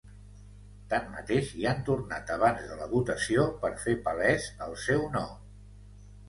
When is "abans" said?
2.37-2.63